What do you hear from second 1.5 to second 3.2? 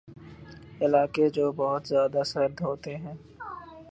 بہت زیادہ سرد ہوتے ہیں